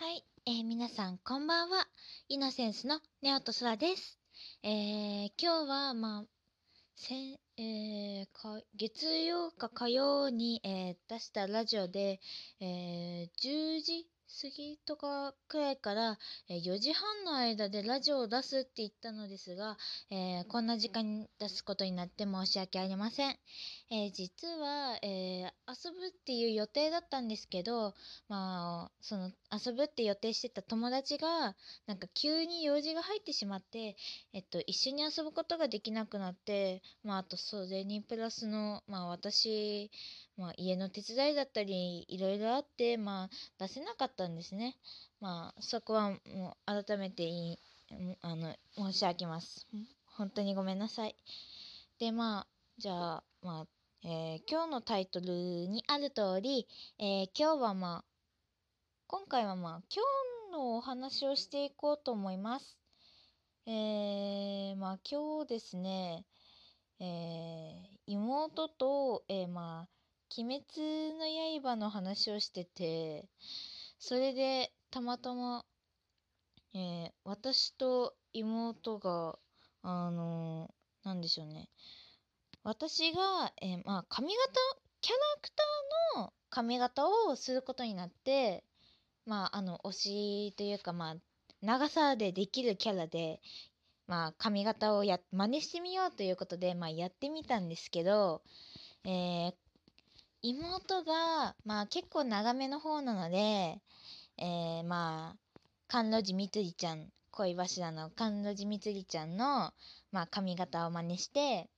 [0.00, 1.84] はい、えー皆さんこんばんは。
[2.28, 4.16] イノセンスのネオとソラです。
[4.62, 6.24] えー今日はまあ
[6.94, 12.20] せんえーか月曜か火曜に、えー出したラジオで、
[12.60, 16.18] えー10時過ぎとかくらいから、
[16.48, 19.76] えー4時半の間でラジオを出すって言ったのですが、
[20.10, 23.36] えーこんな時間に出すことになって申し訳ありません。
[23.90, 27.94] えー実は、えー遊ぶっていう予定だったんですけど、
[28.28, 31.54] まあ、その遊ぶって予定してた友達が
[31.86, 33.96] なんか急に用事が入ってしまって、
[34.32, 39.90] えっと、一緒に遊ぶことができなくなって、まあ、あとそれにプラスの、まあ、私、
[40.38, 44.74] まあ、家の手伝いだったりいろいろあって、まあ、出せなかったたんですね。
[45.20, 47.58] まあ、そこはもう改めていい
[48.20, 49.66] あの申し上げます。
[50.16, 51.14] 本当にごめんなさい。
[52.00, 52.46] でまあ
[52.78, 53.66] じゃあまあ
[54.04, 55.26] えー今日のタイトル
[55.68, 56.66] にある通り、
[56.98, 58.04] えー今日はまあ
[59.06, 60.02] 今回はまあ今
[60.50, 62.76] 日のお話をしていこうと思います。
[63.66, 66.24] えーまあ今日ですね、
[67.00, 69.98] えー妹と、えーまあ
[70.36, 73.24] 鬼滅の刃の話をしてて
[73.98, 75.64] それでたまたま、
[76.74, 79.38] えー私と妹が
[79.82, 81.68] あのーなんでしょうね。
[82.64, 84.60] 私が、えーまあ、髪型？
[85.00, 88.64] キャラクターの髪型をすることになって
[89.26, 91.16] まああの推しというかまあ
[91.62, 93.40] 長さでできるキャラで
[94.08, 98.42] まあ髪型をや真似してみようということでまあやってみたんですけど、
[99.04, 99.54] えー
[100.42, 103.80] 妹がまあ結構長めの方なので、
[104.38, 109.72] えーまあ甘露寺みつりちゃん恋柱の甘露寺みつりちゃんの、
[110.12, 111.68] まあ、髪型を真似して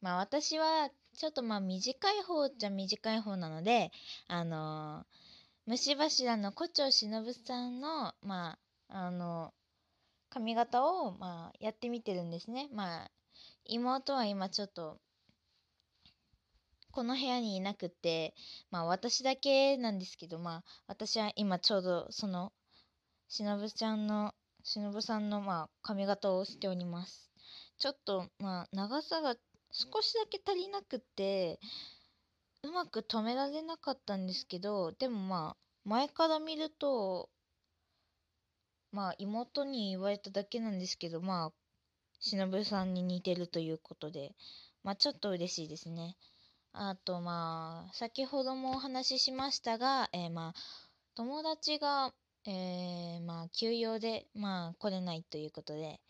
[0.00, 3.90] まあ私はちょっとまあ短い方っちゃ短い方なので
[4.28, 5.04] あのー
[5.66, 9.52] 虫柱の胡蝶忍さんのまああの
[10.28, 12.68] 髪型をまあやってみてるんですね。
[12.72, 13.10] まあ
[13.66, 14.98] 妹は今ちょっと
[16.92, 18.34] この部屋にいなくて
[18.70, 22.52] まあ私だけなんですけどまあ私は今ちょうどその
[23.28, 24.34] 忍ちゃんの
[24.64, 27.30] 忍さんのまあ髪型をしております。
[27.78, 29.36] ちょっとまあ長さが
[29.72, 31.58] 少しだけ足りなくて
[32.62, 37.30] うまく止められなかったんですけどでもまあ前から見ると
[38.92, 41.52] まあ妹に言われただけなんですけどまあ
[42.20, 44.34] 忍さんに似てるということで
[44.82, 46.16] まあちょっと嬉しいですね。
[46.72, 50.54] あとまあ先ほどもお話ししましたが、えーまあ
[51.14, 52.12] 友達が、
[52.44, 56.00] えーまあ休養でまあ来れないということで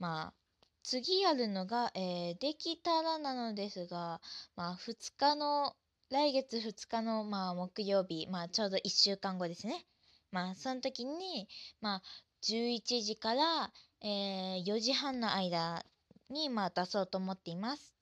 [0.00, 0.34] まあ
[0.82, 4.20] 次やるのが、えーできたらなのですが、
[4.56, 5.74] まあ、2日の
[6.10, 9.84] 来月2日の、まあ、木曜日、まあ、ちょうど1週間後ですね。
[10.32, 11.48] まあ、その時に、
[11.80, 12.02] まあ、
[12.42, 13.72] 11時から、
[14.02, 15.84] えー4時半の間
[16.30, 17.93] に、まあ、出そうと思っています。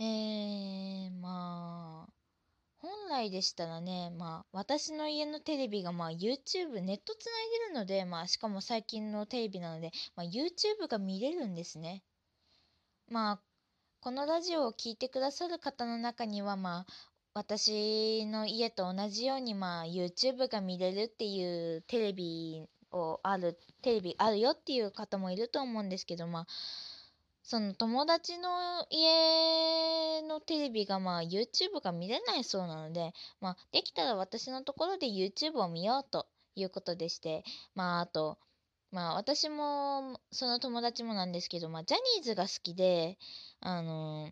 [0.00, 2.12] えー、まあ、
[2.78, 12.04] 本来でしたらね、まあ、私の家のテレビが、まあ、YouTube、ネットつないでるので、まあ、しかも最近のテレビなので、まあ、YouTube が見れるんですね。
[13.10, 13.40] まあ、
[14.00, 16.92] このラジオを聞いてくださる方の中には、まあ、
[17.34, 26.46] 私の家と同じように、まあ、YouTube が見れるっていうテレビをある、テレビあるよっていう方もいると思うんですけど、まあ、
[27.48, 36.26] その友達の家のテレビがまあ YouTube が見れないそうなので、まあ、できたら私のところで YouTube を見ようと
[36.56, 37.44] いうことでして、
[37.74, 38.36] まああと、
[38.92, 43.16] まあ私もその友達もなんですけど、まあジャニーズが好きで、
[43.60, 44.30] あの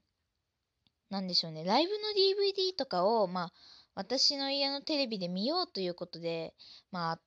[1.08, 3.52] なんでしょうね、ライブの DVD とかを、まあ
[3.94, 6.52] 私の家のテレビで見ようということで、
[6.92, 7.18] まあ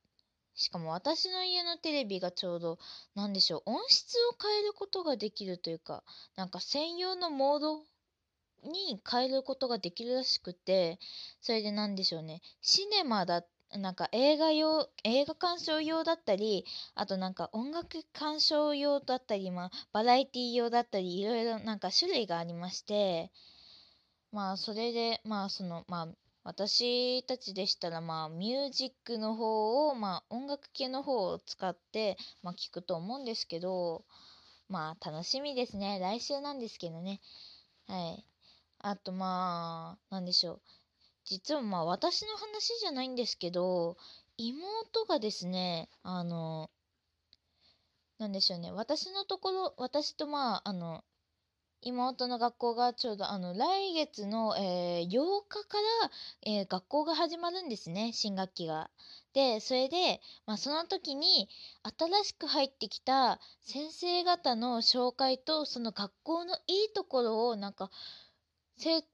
[0.60, 2.78] しかも私の家のテレビがちょうど
[3.14, 6.02] なんでしょう音質を変えることができるというか
[6.36, 7.78] なんか専用のモード
[8.62, 10.98] に変えることができるらしくて
[11.40, 13.42] それでなんでしょうねシネマだ
[13.74, 23.30] なんか映画用映画鑑賞用だったりあとなんか音楽鑑賞用だったり、まあ、バラエティ用だったりいろいろなんか種類がありまして
[24.30, 26.08] まあそれでまあそのまあ
[26.42, 34.04] 私たちでしたらまあミュージックの方をまあ音楽系の方を使ってまあ聞くと思うんですけど
[34.68, 35.98] まあ楽しみですね。
[35.98, 37.20] 来週なんですけどね。
[37.88, 38.24] はい。
[38.78, 40.60] あとまあなんでしょう。
[41.24, 43.96] 実はまあ私の話じゃないんですけど
[44.38, 46.70] 妹がですねあの
[48.18, 48.72] なんでしょうね。
[48.72, 51.04] 私のところ私とまああの
[51.82, 56.10] 妹の学校がちょうどあの来月の、えー、8日から、
[56.42, 58.90] えー、学校が始まるんですね新学期が。
[59.32, 61.48] でそれで、まあ、その時に
[61.98, 67.90] 新しく入ってきた先生方の紹介とその学校のいいところをなんか
[68.76, 69.04] 生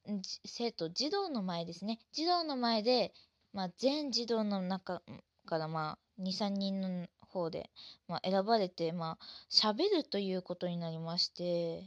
[0.44, 3.12] 生徒児童の前ですね児童の前で、
[3.52, 5.02] まあ、全児童の中
[5.44, 7.70] からまあ23人の方で、
[8.08, 11.84] まあ、選ばれてまあ喋るということになりまして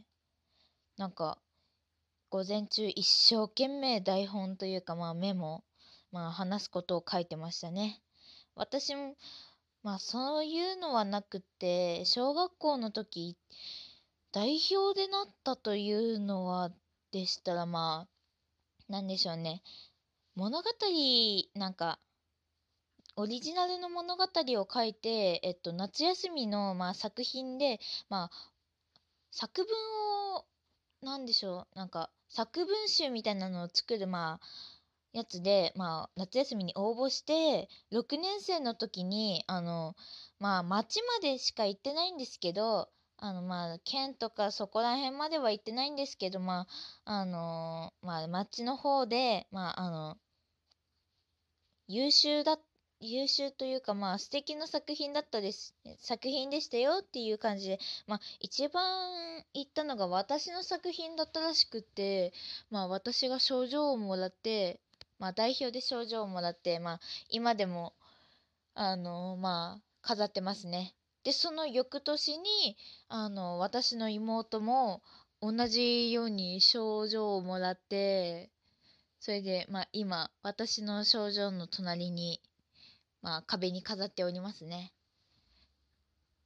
[1.00, 1.38] なんか
[2.30, 5.63] 午前中一生懸命台本というかまあメモ
[6.12, 8.01] まあ話すことを書いてましたね。
[8.54, 9.16] 私も
[9.81, 13.38] まあそういうのはなくて小学校の時
[14.34, 16.69] 代表でなったというのは
[17.13, 18.06] でしたらま
[18.90, 19.63] あなんでしょうね
[20.36, 20.69] 物語
[21.56, 21.98] なんか
[23.16, 27.80] オリジナルの物語を書いて、えっと、夏休みの、まあ、作品で、
[28.10, 28.31] まあ、
[29.31, 29.74] 作文
[30.16, 30.19] を
[31.01, 31.78] なんでしょう。
[31.78, 34.46] なんか作文集みたいなのを作るまあ
[35.13, 39.96] やつで、まあ、夏休みに応募して6年生の時にあの
[40.40, 46.68] まあ町までしか行ってないんですけどあのまあ県とかそこら辺までは行ってないんですけどま
[47.06, 50.18] ああのまあ町の方でまああの
[51.88, 52.60] 優秀だ
[53.00, 58.84] 優秀というかまあ素敵な作品だったです作品でしたよっていう感じでまあ一番
[59.54, 62.34] 言ったのが私の作品だったらしくて
[62.69, 64.80] まあ私が賞状をもらって
[65.19, 67.00] まあ、代表で賞状をもらって、まあ、
[67.30, 67.94] 今でも、
[68.74, 70.96] あの、まあ、飾ってますね。
[71.24, 72.78] で、その翌年に、
[73.10, 75.04] あの、私の妹も
[75.42, 78.50] 同じように賞状をもらって、
[79.19, 82.42] それで、まあ、今、私の賞状の隣に、
[83.21, 84.94] まあ、壁に飾っておりますね。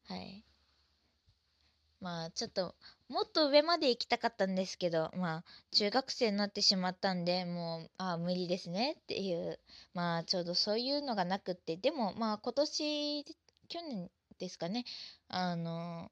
[0.05, 0.43] はい。
[1.99, 2.75] まあ、ちょっと、
[3.09, 9.59] もっと上まで行きたかったんですけど、まあ、中学生になってしまったんで、もう、ああ、無理ですねっていう、
[9.93, 13.23] まあ、ちょうどそういうのがなくって、でも、まあ、今年、
[13.69, 14.85] 去年ですかね、
[15.29, 16.11] あの、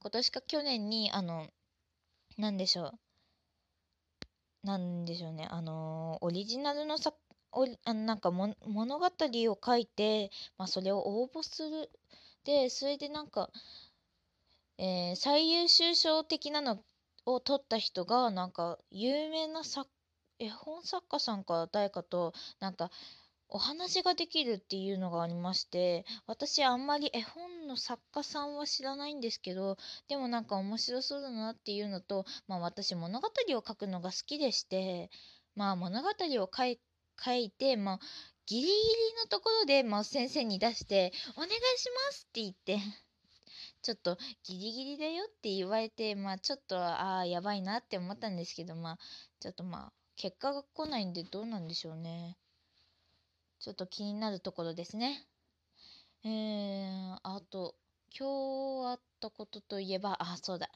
[0.00, 1.48] 今年か去年に、あの、
[2.38, 7.16] なんでしょう、なんでしょうね、あの、オリジナルの作
[7.54, 8.54] おあなんか物
[8.98, 11.90] 語を書いて、まあ、それを応募する。
[12.44, 13.50] で、それでなんか、
[14.78, 16.82] えー、最優秀賞的なの
[17.26, 19.88] を取った人がなんか有名な作
[20.38, 22.90] 絵本作家さんか誰かとなんか
[23.48, 29.78] お話ができるっていうのがありまして私あんまり絵本の作家さんは知らないんですけど
[30.08, 35.08] でもなんか面白そうだなっていうのとまあ私物語を書くのが好きでして
[35.54, 36.82] まあ物語を書いて
[37.22, 38.00] 書いてまあ
[38.46, 38.72] ギリギリ
[39.22, 42.78] のところで、まあ、先生に出して「お願いします」って言って
[43.82, 48.98] ちょっとギリギリだよって言われて、まあちょっと、ああ、やばいなって思ったんですけど、まあ
[49.40, 52.38] ちょっとまあ結果が来ないんでどうなんでしょうね。
[53.58, 55.26] ちょっと気になるところですね。
[56.24, 57.74] えー、あと、
[58.16, 60.70] 今日あったことといえば、あ、そうだ。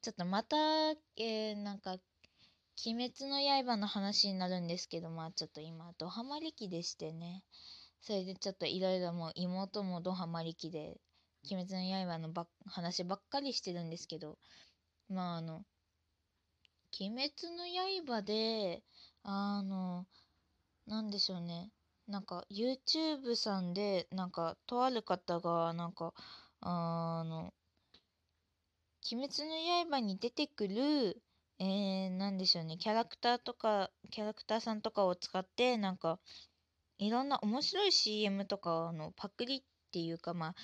[0.00, 0.56] ちょっとまた、
[0.90, 1.96] えー、なんか、
[2.84, 7.44] 鬼滅の刃の話になるんですけど、まあちょっと今、ドハマり期でしてね。
[8.00, 10.96] それでちょっといろいろもう妹もドハマり期で、
[11.48, 14.36] 鬼滅の刃のば話ばっかりしてるんですけど、
[15.08, 15.64] まああの、
[17.00, 18.82] 鬼滅の刃で、
[19.22, 20.04] あの、
[20.86, 21.70] なんでしょうね。
[22.08, 26.12] なんか YouTube さんで、なんかとある方が、なんか、
[26.60, 27.54] あの、
[29.12, 31.22] 鬼滅の刃に出てくる、
[31.64, 36.18] えー、なんでしょうね、キャラクターとか、キャラクターさんとかを使って、なんか、
[36.98, 40.54] いろんな面白い CM とかのパクリっていうか、まあ、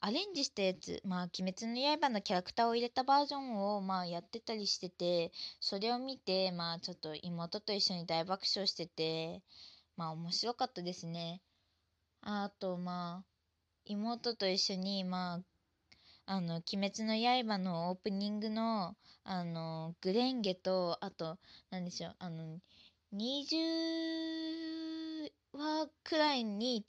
[0.00, 9.42] アレンジしたやつ、まあ、鬼滅の刃のキャラクターを入れたバージョンを、まあ、やってたりしてて、それを見て、まあ、ちょっと妹と一緒に大爆笑してて、
[9.96, 11.42] まあ、面白かったですね。
[12.20, 13.26] あと、まあ、
[13.86, 15.40] 妹と一緒に、まあ、
[16.26, 21.38] あの、鬼滅の刃のオープニングの、あの、グレンゲと、あと、
[21.70, 22.60] なんでしょう、あの、
[23.12, 26.84] 20話くらいに、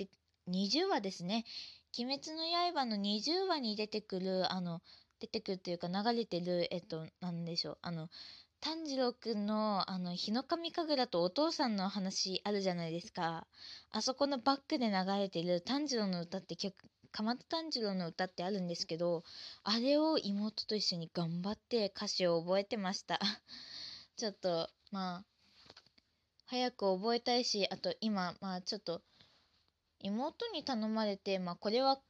[0.47, 1.45] 20話ですね。
[1.97, 4.81] 鬼滅の刃の20話に出てくる、あの、
[5.19, 8.09] 出てくるというか流れてる、えっと、なんでしょう、あの、
[8.59, 13.45] 炭治郎くんの、あの、日の神神楽とお父さんの話あるじゃないですか。
[13.91, 16.73] あそこのバックで流れてる炭治郎の歌って曲、
[17.13, 19.23] 鎌田炭治郎の歌ってあるんですけど、
[19.63, 23.19] あれを妹と一緒に頑張って歌詞を覚えてました。
[24.17, 25.25] ちょっと、まあ、
[26.45, 29.01] 早く覚えたいし、あと今、まあちょっと、
[29.99, 32.01] 妹に頼まれて、まあ、これは、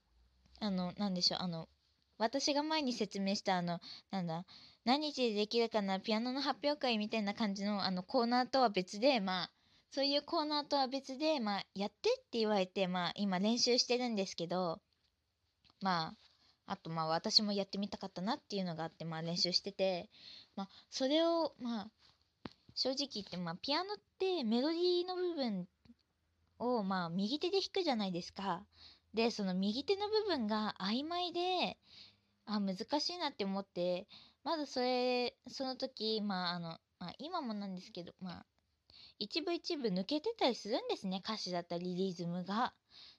[0.59, 1.69] あの、なんでしょう、あの、
[2.17, 3.79] 私が前に説明した、あの、
[4.09, 4.45] なんだ、
[4.85, 9.51] 何日でできるかなピアノの発表会みたいな感じのあのコーナーとは別でまあ
[9.91, 14.81] そういうコーナーとは別でまあやってって言われてまあ今練習してるんですけど
[15.83, 16.15] ま
[16.65, 20.09] ああとまあ私もやってみたかったなっていうのがあってまあ練習してて
[20.55, 21.87] まあそれをまあ
[22.73, 25.67] 正直言ってまあピアノってメロディーの部分
[26.59, 28.63] をまあ右手で弾くじゃないですか。
[29.13, 31.77] でその右手の部分が曖昧で
[32.45, 34.07] あ難しいなって思って
[34.43, 38.45] まずそれその時まああの、まあ、今もなんですけどまあ
[39.19, 42.73] 一部一部抜けてたりするんですね歌詞だったりリズムが。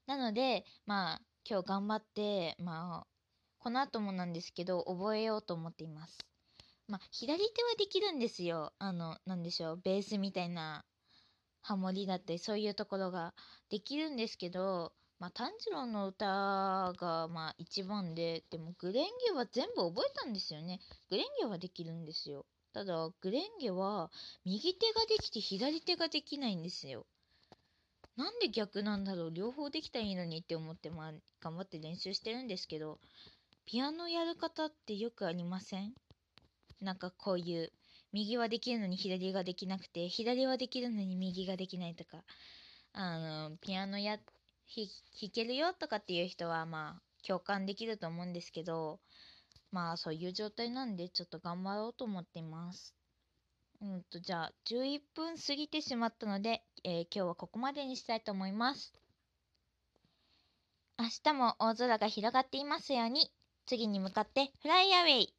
[0.06, 3.06] なのでまあ今日頑張ってまあ
[3.58, 6.18] この後もなんですけど覚えようと思っています。
[6.88, 8.72] まあ左手はできるんですよ。
[8.78, 10.84] あのなんでしょうベースみたいな
[11.62, 13.34] ハモリだったりそういうところが
[13.70, 20.80] できるんですけどまあ、炭治郎の歌がまあ一番で、でもグレンゲは全部覚えたんですよね。
[21.08, 22.44] グレンゲはできるんですよ。
[22.72, 24.10] ただ、グレンゲは
[24.44, 27.06] 右手ができて左手ができないんですよ。
[28.16, 32.98] なんで逆なんだろう両方できたらいいのにって思って、まあ、頑張って練習してるんですけど、
[33.66, 35.92] ピアノやる方ってよくありません？
[36.80, 37.72] なんかこういう、
[38.12, 42.22] 右はできるのに左ができなくて、左はできるのに右ができないとか、
[42.92, 43.18] あ
[43.50, 44.18] の、ピアノや
[44.66, 48.98] 弾けるよとかっていう人はまあ共感できると思うんですけど
[49.70, 52.94] まあそういう状態なんでちょっと頑張ろうと思っています。
[53.84, 58.94] うんとじゃあ11分過ぎてしまったので、えー、今日はここまでにしたいと思います。
[60.98, 63.30] 明日も大空が広がっていますように
[63.66, 65.34] 次に向かってフライアウェイ